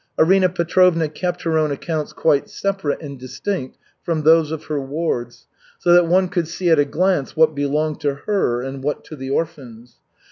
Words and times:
Arina 0.17 0.49
Petrovna 0.49 1.07
kept 1.07 1.43
her 1.43 1.59
own 1.59 1.69
accounts 1.71 2.11
quite 2.11 2.49
separate 2.49 2.99
and 3.03 3.19
distinct 3.19 3.77
from 4.01 4.23
those 4.23 4.51
of 4.51 4.63
her 4.65 4.81
wards, 4.81 5.45
so 5.77 5.93
that 5.93 6.07
one 6.07 6.27
could 6.27 6.47
see 6.47 6.71
at 6.71 6.79
a 6.79 6.85
glance 6.85 7.35
what 7.35 7.53
belonged 7.53 7.99
to 8.01 8.15
her 8.25 8.63
and 8.63 8.83
what 8.83 9.03
to 9.05 9.15
the 9.15 9.29
orphans. 9.29 9.97